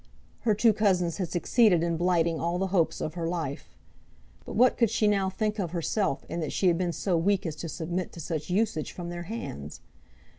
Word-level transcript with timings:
Her 0.39 0.55
two 0.55 0.73
cousins 0.73 1.17
had 1.17 1.29
succeeded 1.29 1.83
in 1.83 1.95
blighting 1.95 2.39
all 2.39 2.57
the 2.57 2.69
hopes 2.73 3.01
of 3.01 3.13
her 3.13 3.27
life; 3.27 3.77
but 4.45 4.55
what 4.55 4.75
could 4.75 4.89
she 4.89 5.07
now 5.07 5.29
think 5.29 5.59
of 5.59 5.73
herself 5.73 6.25
in 6.27 6.39
that 6.39 6.51
she 6.51 6.69
had 6.69 6.77
been 6.79 6.91
so 6.91 7.15
weak 7.15 7.45
as 7.45 7.55
to 7.57 7.69
submit 7.69 8.11
to 8.13 8.19
such 8.19 8.49
usage 8.49 8.93
from 8.93 9.09
their 9.09 9.25
hands? 9.29 9.81